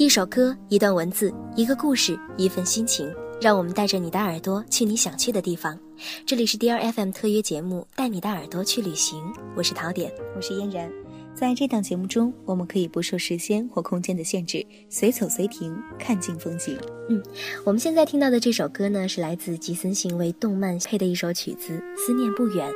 [0.00, 3.06] 一首歌，一段文字，一个故事，一份心情，
[3.38, 5.78] 让我们带着你的耳朵去你想去的地方。
[6.24, 9.22] 这里是 D R F M 特约节目《带你的耳朵去旅行》，
[9.54, 10.90] 我是陶典，我是嫣然。
[11.34, 16.78] 在这档节目中，我们可以不受时间或空间的限制，随走随停，看尽风景。
[17.10, 17.22] 嗯，
[17.66, 22.66] 我们现在听到的这首歌呢，是来自吉森行为动漫配的一首曲子《思念不远》。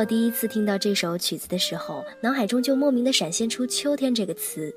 [0.00, 4.74] 我第一次听到这首曲子的时候，脑海中就莫名的闪现出“秋天”这个词。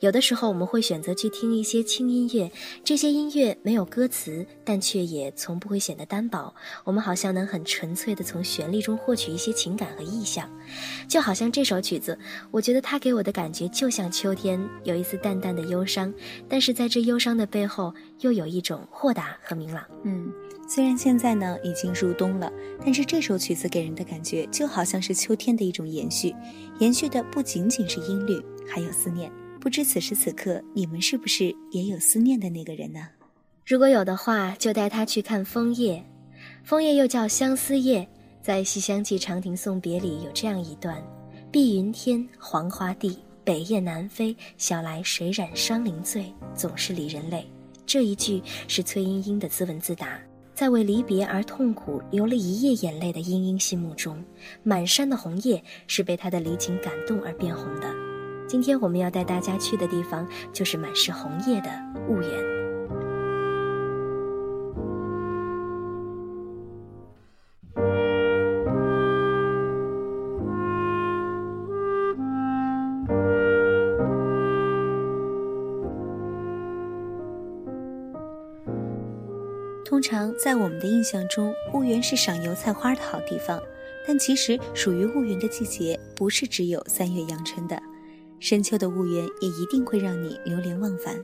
[0.00, 2.50] 有的时候我们会选择去听一些轻音乐，
[2.82, 6.52] 这些音乐没有歌词，但却也从不会显得单薄。
[6.82, 10.50] 我们好像能很纯粹的从旋律中获取一些情感和意象。
[11.08, 12.18] 就好像这首曲子，
[12.50, 16.12] 我觉得它给我的感觉就像秋天，有一丝淡淡的忧伤，
[16.48, 19.84] 但是在这忧伤的背后，又有一种豁达和明朗。
[20.02, 20.32] 嗯。
[20.66, 22.52] 虽然现在呢已经入冬了，
[22.84, 26.34] 但是这首曲子给人的感觉就好像是秋天的一种延续，
[26.78, 29.30] 延续的不仅仅是音律，还有思念。
[29.60, 33.08] 不知此时此刻你们是不是也有思念的那个人呢？
[33.64, 36.04] 如果有的话，就带他去看枫叶。
[36.64, 38.06] 枫叶又叫相思叶，
[38.42, 41.02] 在《西厢记·长亭送别》里有这样一段：
[41.50, 47.46] 碧云天，黄花地，北雁南飞，晓来谁染霜林醉，总是离人泪。
[47.86, 50.18] 这一句是崔莺莺的自问自答。
[50.54, 54.22] 在为离别而痛苦、流了一夜眼泪的莺莺心目中，
[54.62, 57.92] 满山的红叶是被她的离情感动而变红的。
[58.46, 61.68] 今天我们要带大家去的地方，就是满是红叶的
[62.08, 62.63] 婺源。
[80.36, 83.62] 在我们的印象中，婺源是赏油菜花的好地方，
[84.06, 87.80] 但其实属于婺源的季节不是只有三月阳春的，
[88.40, 91.22] 深秋的婺源也一定会让你流连忘返，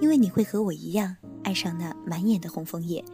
[0.00, 3.04] 因为你会和我一样爱上那满眼的红枫叶。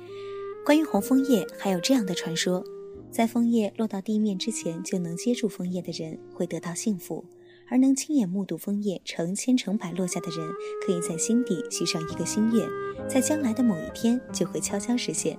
[0.64, 2.62] 关于红枫叶，还有这样的传说：
[3.10, 7.24] 在枫叶落到地面之前就能接住枫叶的人会得到幸福。
[7.70, 10.46] 而能亲眼目睹枫叶成千成百落下的人，
[10.84, 12.68] 可以在心底许上一个心愿，
[13.08, 15.38] 在将来的某一天就会悄悄实现。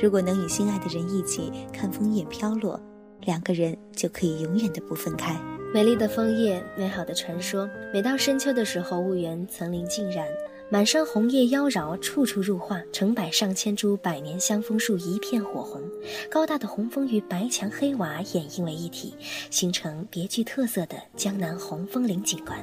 [0.00, 2.78] 如果能与心爱的人一起看枫叶飘落，
[3.22, 5.34] 两个人就可以永远的不分开。
[5.72, 7.68] 美丽的枫叶，美好的传说。
[7.92, 10.28] 每到深秋的时候，婺源层林尽染。
[10.74, 15.80] 满山红叶妖娆，处处入画，成百上千株百年香枫树一片火红，
[16.28, 19.14] 高大的红枫与白墙黑瓦掩映为一体，
[19.50, 22.58] 形成别具特色的江南红枫林景观。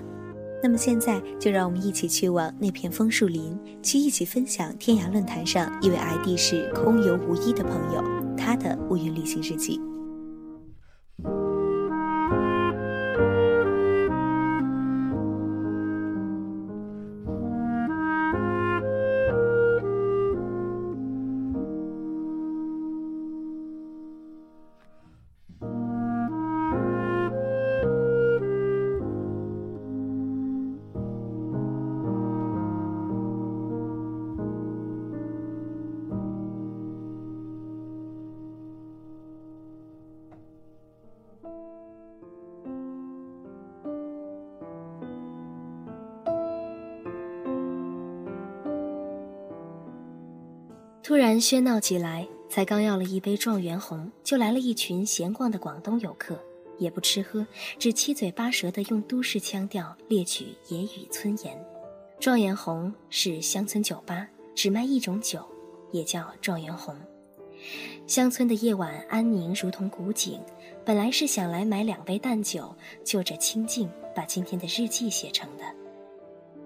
[0.61, 8.03] 那么现在就让我们一起去往那片枫树林，去一起分享天涯论坛上一位 ID 是空游无依的朋友
[8.37, 9.79] 他的乌云旅行日记。
[51.11, 56.41] 突然喧闹起来，才刚要了一杯状元红，就来了一群闲逛的广东游客，
[56.77, 57.45] 也不吃喝，
[57.77, 61.61] 只七嘴八舌的用都市腔调列举野语村言。
[62.17, 65.45] 状元红是乡村酒吧，只卖一种酒，
[65.91, 66.95] 也叫状元红。
[68.07, 70.39] 乡村的夜晚安宁，如同古井。
[70.85, 72.73] 本来是想来买两杯淡酒，
[73.03, 75.80] 就着清静，把今天的日记写成的。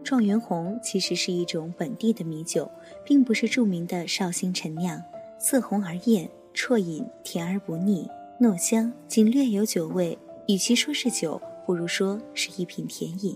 [0.06, 2.69] 状元红其实是一种本地的米酒，
[3.04, 5.02] 并不是著名的绍兴陈酿。
[5.40, 8.07] 色红而艳，啜饮甜而不腻，
[8.40, 10.16] 糯香，仅略有酒味。
[10.48, 13.36] 与其说是酒，不如说是一品甜饮。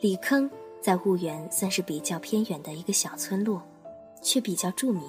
[0.00, 0.50] 李坑
[0.82, 3.62] 在婺源算是比较偏远的一个小村落，
[4.20, 5.02] 却比较著名，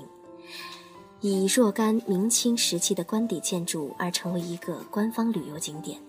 [1.19, 5.99] 以若干明清时期的官邸建筑而成为一个官方旅游景点。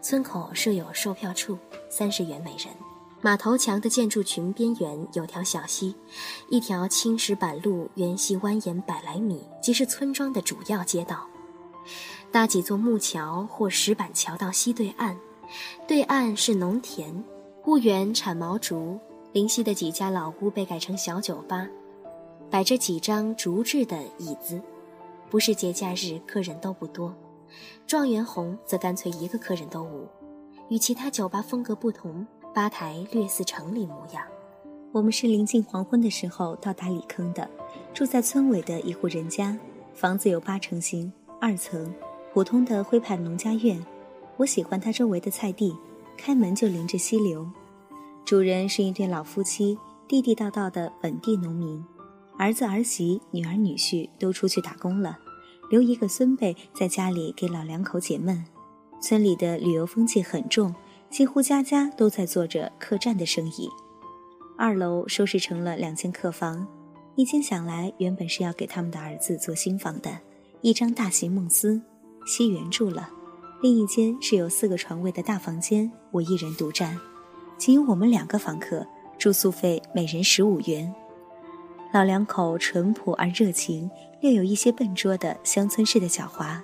[0.00, 1.58] 村口设有售票处，
[1.90, 2.68] 三十元每人。
[3.22, 5.94] 马头墙的建筑群边缘有条小溪，
[6.48, 11.26] 一条青石板路沿溪蜿蜒百来米，即是村庄的主要街道。
[12.30, 15.16] 搭几座木桥或石板桥到溪对岸，
[15.88, 17.24] 对岸是农田。
[17.64, 19.00] 婺源产毛竹，
[19.32, 21.66] 临溪的几家老屋被改成小酒吧。
[22.48, 24.60] 摆着几张竹制的椅子，
[25.28, 27.12] 不是节假日，客人都不多。
[27.86, 30.06] 状元红则干脆一个客人都无，
[30.68, 32.24] 与其他酒吧风格不同，
[32.56, 34.24] 吧台略似城里模样。
[34.90, 37.46] 我们是临近黄昏的时候到达里坑的，
[37.92, 39.58] 住在村尾的一户人家，
[39.92, 41.92] 房子有八成新，二层，
[42.32, 43.84] 普通的徽派农家院。
[44.38, 45.76] 我喜欢它周围的菜地，
[46.16, 47.46] 开门就临着溪流。
[48.24, 49.76] 主人是一对老夫妻，
[50.08, 51.84] 地地道道的本地农民，
[52.38, 55.18] 儿子儿媳、女儿女婿都出去打工了，
[55.68, 58.46] 留一个孙辈在家里给老两口解闷。
[58.98, 60.74] 村里的旅游风气很重，
[61.16, 63.70] 几乎家家都在做着客栈的生意。
[64.54, 66.68] 二楼收拾成了两间客房，
[67.14, 70.18] 一间想来原本是要给他们的儿子做新房的，
[70.60, 71.80] 一张大席梦思，
[72.26, 73.08] 西园住了；
[73.62, 77.00] 另一间是有四个床位的大房间，我一人独占，
[77.56, 78.86] 仅有我们两个房客，
[79.16, 80.94] 住宿费每人十五元。
[81.94, 83.90] 老两口淳朴而热情，
[84.20, 86.60] 略有一些笨拙的乡村式的狡猾，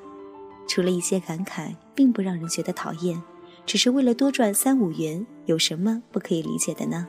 [0.68, 3.18] 除了一些感慨，并不让人觉得讨厌，
[3.64, 7.08] 只是为了多赚三五元，有什么不可以理解的呢？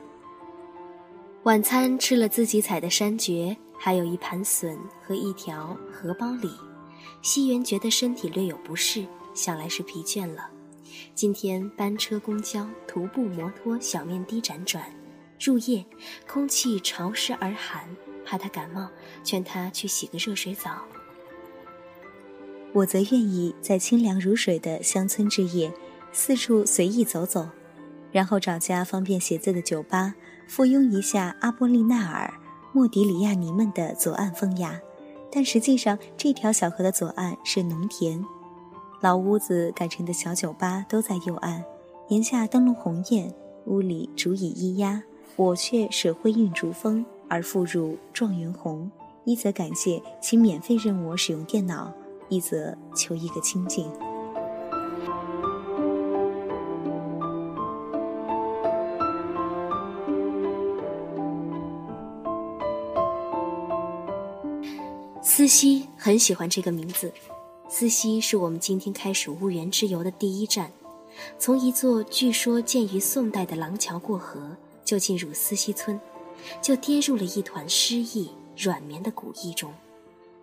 [1.42, 6.50] 晚餐吃了自己采的山蕨，还有一盘笋和一条荷包鲤。
[7.20, 9.04] 西园觉得身体略有不适，
[9.34, 10.48] 想来是疲倦了。
[11.14, 14.84] 今天班车、公交、徒步、摩托，小面的辗转，
[15.40, 15.84] 入夜，
[16.26, 17.84] 空气潮湿而寒，
[18.24, 18.88] 怕他感冒，
[19.22, 20.82] 劝他去洗个热水澡。
[22.72, 25.72] 我则愿意在清凉如水的乡村之夜，
[26.14, 27.48] 四处随意走走，
[28.12, 30.14] 然后找家方便写字的酒吧。
[30.46, 32.32] 附庸一下阿波利纳尔、
[32.72, 34.80] 莫迪里亚尼们的左岸风雅，
[35.32, 38.24] 但实际上这条小河的左岸是农田，
[39.00, 41.64] 老屋子改成的小酒吧都在右岸。
[42.08, 43.34] 檐下灯笼红艳，
[43.64, 45.02] 屋里竹椅咿呀，
[45.34, 48.88] 我却舍灰韵竹风而复入状元红。
[49.24, 51.92] 一则感谢其免费任我使用电脑，
[52.28, 53.90] 一则求一个清静。
[65.36, 67.12] 思溪很喜欢这个名字，
[67.68, 70.70] 思溪是我们今天开始婺源之游的第一站。
[71.40, 76.00] 从一座据说建于宋代的廊桥过河，就进入思溪村，
[76.62, 79.74] 就跌入了一团诗意软绵的古意中。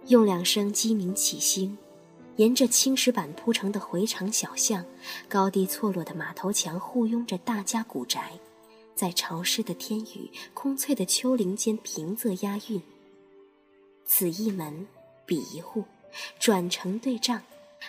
[0.08, 1.78] 用两声鸡鸣起兴，
[2.36, 4.84] 沿着青石板铺成的回肠小巷，
[5.30, 8.34] 高低错落的马头墙护拥着大家古宅，
[8.94, 12.82] 在潮湿的天宇、空翠的丘陵间平仄押韵。
[14.14, 14.86] 此一门，
[15.26, 15.86] 彼一户，
[16.38, 17.42] 转成对仗，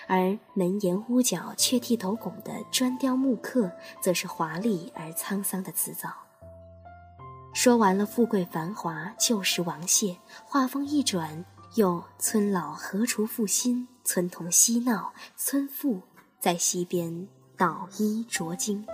[0.06, 6.14] 而门檐屋角却剃斗拱的砖雕木刻，则是华丽而沧桑的辞藻。
[7.52, 13.88] 说完了富贵繁华，旧时王谢，话锋一转，又村老何处复新？
[14.04, 16.02] 村童嬉闹，村妇
[16.38, 17.26] 在溪边
[17.56, 18.84] 捣衣濯巾。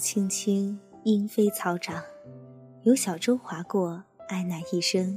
[0.00, 2.02] 青青，莺飞草长，
[2.84, 5.16] 有小舟划过，哀乃一声。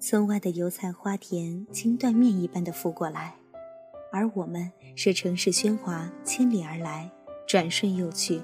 [0.00, 3.36] 村外的油菜花田，经断面一般的拂过来，
[4.10, 7.08] 而我们是城市喧哗，千里而来，
[7.46, 8.42] 转瞬又去。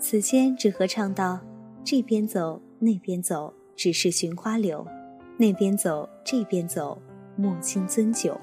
[0.00, 1.38] 此间只合唱道：
[1.84, 4.84] 这边走，那边走，只是寻花柳；
[5.38, 7.00] 那边走，这边走，
[7.36, 8.36] 莫轻樽酒。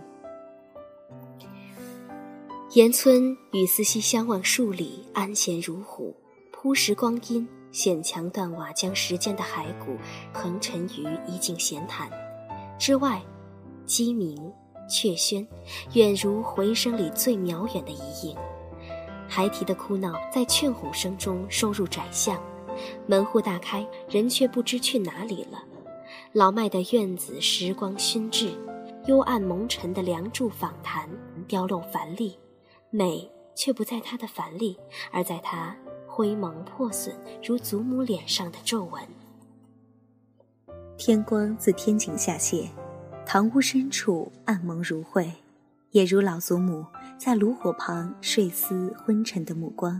[2.74, 6.16] 岩村与思溪相望数里，安闲如虎。
[6.64, 9.98] 铺石光阴，险墙断瓦，将时间的骸骨
[10.32, 12.08] 横陈于一径闲谈。
[12.78, 13.20] 之外，
[13.84, 14.38] 鸡鸣
[14.88, 15.44] 雀喧，
[15.94, 18.38] 远如回声里最渺远的一影。
[19.28, 22.40] 孩提的哭闹在劝哄声中收入窄巷。
[23.08, 25.64] 门户大开，人却不知去哪里了。
[26.32, 28.52] 老迈的院子，时光熏制，
[29.08, 31.10] 幽暗蒙尘的梁柱访谈，
[31.48, 32.38] 雕镂繁丽。
[32.92, 34.78] 美却不在他的繁丽，
[35.12, 35.76] 而在他
[36.22, 39.02] 灰蒙破损如祖母脸上的皱纹。
[40.96, 42.68] 天光自天井下泻，
[43.26, 45.32] 堂屋深处暗蒙如晦，
[45.90, 46.86] 也如老祖母
[47.18, 50.00] 在炉火旁睡思昏沉的目光。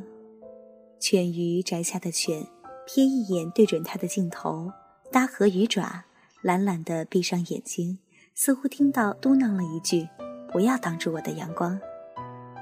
[1.00, 2.46] 犬鱼宅下的犬，
[2.88, 4.72] 瞥一眼对准他的镜头，
[5.12, 6.04] 搭合鱼爪，
[6.44, 7.98] 懒懒地闭上眼睛，
[8.36, 10.08] 似乎听到嘟囔了一句
[10.54, 11.80] ：“不要挡住我的阳光。”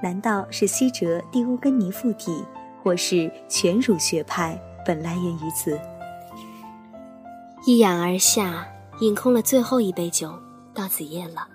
[0.02, 2.42] 难道是西哲蒂乌根尼附体，
[2.82, 5.78] 或是全儒学派本来源于此？
[7.66, 8.66] 一仰而下，
[9.00, 10.38] 饮空了最后一杯酒，
[10.72, 11.46] 到子夜了。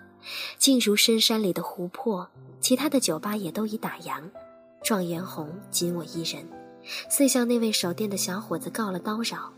[0.57, 2.27] 静如深山里的湖泊，
[2.59, 4.21] 其他的酒吧也都已打烊，
[4.83, 6.47] 状元红仅我一人，
[7.09, 9.51] 遂向那位守店的小伙子告了叨扰。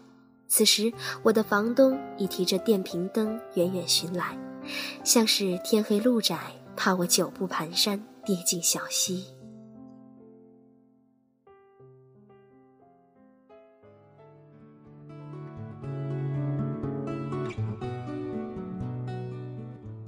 [0.47, 0.91] 此时，
[1.23, 4.37] 我的房东已提着电瓶灯远远寻来，
[5.03, 6.37] 像是天黑路窄，
[6.75, 9.25] 怕我久步蹒跚跌进小溪。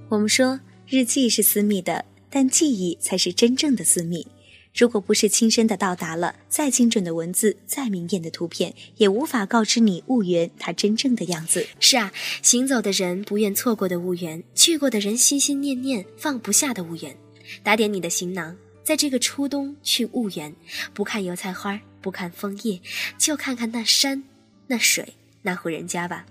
[0.10, 4.25] 我们说，日记是私密的，但记忆才是真正的私密。
[4.74, 11.68] 如果不是亲身的到达了，再精准的文字，再明艳的图片，也无法告知你婺源它真正的样子。
[11.80, 12.12] 是啊，
[12.42, 17.16] 行走的人不愿错过的婺源，去过的人心心念念放不下的婺源。
[17.62, 20.56] 打点你的行囊，在这个初冬去婺源，
[20.92, 22.82] 不看油菜花，不看枫叶，
[23.20, 24.24] 就看看那山、
[24.66, 25.13] 那水、
[25.44, 26.25] 那户人家吧。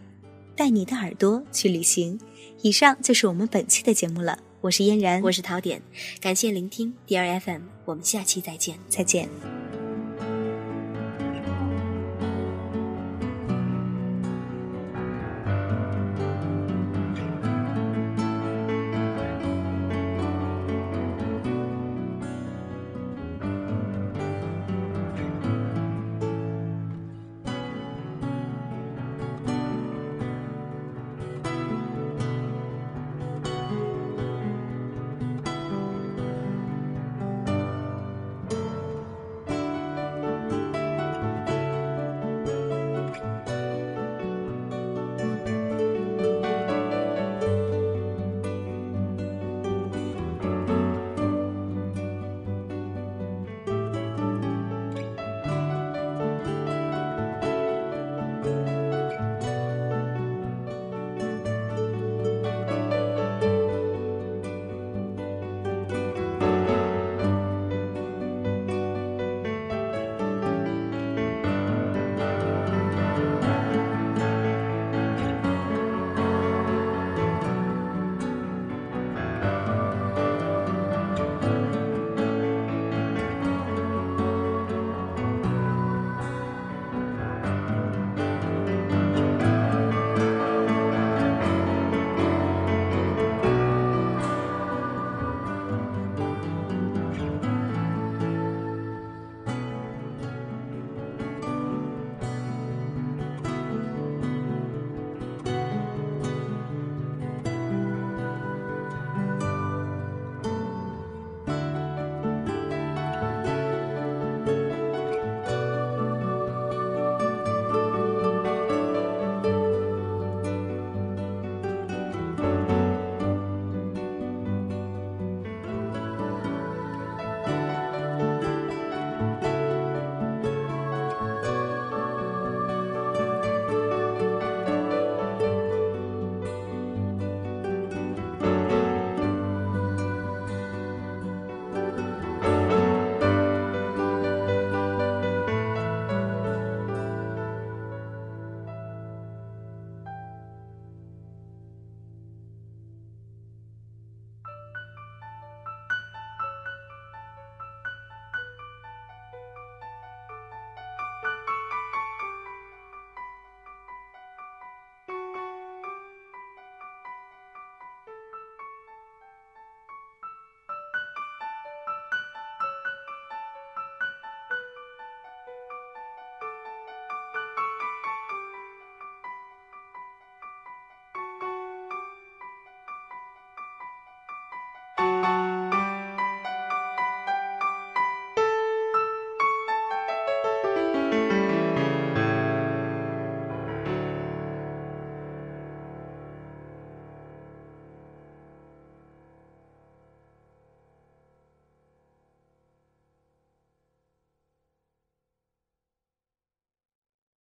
[0.56, 2.18] 带你的耳朵去旅行。
[2.62, 4.38] 以上就是我们本期的节目了。
[4.60, 5.80] 我是嫣然，我是陶点，
[6.20, 9.57] 感谢聆听 D R F M，我们下期再见，再见。